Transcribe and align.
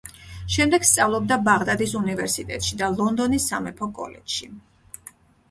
შემდეგ 0.53 0.85
სწავლობდა 0.91 1.37
ბაღდადის 1.47 1.93
უნივერსიტეტში 1.99 2.79
და 2.81 2.91
ლონდონის 2.97 3.47
სამეფო 3.53 3.91
კოლეჯში. 4.01 4.53